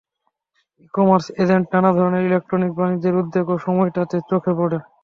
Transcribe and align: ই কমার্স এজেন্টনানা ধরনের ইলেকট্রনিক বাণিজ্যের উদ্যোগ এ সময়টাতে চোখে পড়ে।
ই 0.83 0.87
কমার্স 0.93 1.25
এজেন্টনানা 1.43 1.91
ধরনের 1.97 2.27
ইলেকট্রনিক 2.29 2.71
বাণিজ্যের 2.75 3.19
উদ্যোগ 3.21 3.45
এ 3.49 3.57
সময়টাতে 3.65 4.17
চোখে 4.29 4.53
পড়ে। 4.59 4.77